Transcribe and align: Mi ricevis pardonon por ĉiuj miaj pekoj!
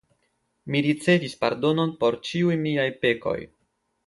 Mi 0.75 0.79
ricevis 0.85 1.35
pardonon 1.43 1.93
por 2.01 2.19
ĉiuj 2.31 2.57
miaj 2.67 2.89
pekoj! 3.05 3.37